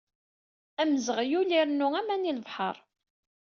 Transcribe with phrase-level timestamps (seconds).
[0.81, 2.77] Amzeɣyul irennu aman i lebḥeṛ.